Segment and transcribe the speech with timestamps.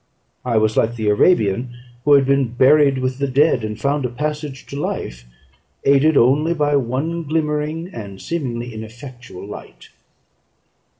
[0.43, 4.09] I was like the Arabian who had been buried with the dead, and found a
[4.09, 5.27] passage to life,
[5.83, 9.89] aided only by one glimmering, and seemingly ineffectual, light.